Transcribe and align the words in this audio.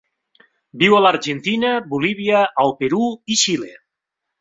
Viu 0.83 0.95
a 0.99 1.01
l'Argentina, 1.07 1.75
Bolívia, 1.93 2.43
el 2.67 2.77
Perú 2.83 3.15
i 3.37 3.43
Xile. 3.47 3.75